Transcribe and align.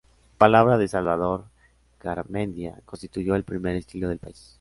En 0.31 0.37
palabras 0.39 0.79
de 0.79 0.87
Salvador 0.87 1.45
Garmendia, 2.01 2.81
constituyó 2.85 3.35
el 3.35 3.43
primer 3.43 3.75
estilo 3.75 4.09
del 4.09 4.17
país. 4.17 4.49